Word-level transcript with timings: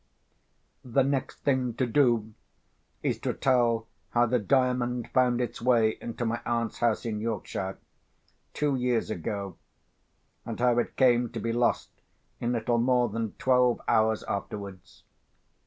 The 0.83 1.03
next 1.03 1.41
thing 1.43 1.75
to 1.75 1.85
do 1.85 2.33
is 3.03 3.19
to 3.19 3.33
tell 3.33 3.85
how 4.09 4.25
the 4.25 4.39
Diamond 4.39 5.11
found 5.13 5.39
its 5.39 5.61
way 5.61 5.99
into 6.01 6.25
my 6.25 6.41
aunt's 6.43 6.79
house 6.79 7.05
in 7.05 7.19
Yorkshire, 7.21 7.77
two 8.55 8.75
years 8.75 9.11
ago, 9.11 9.57
and 10.43 10.59
how 10.59 10.79
it 10.79 10.95
came 10.97 11.29
to 11.33 11.39
be 11.39 11.53
lost 11.53 11.91
in 12.39 12.51
little 12.53 12.79
more 12.79 13.09
than 13.09 13.33
twelve 13.33 13.79
hours 13.87 14.23
afterwards. 14.23 15.03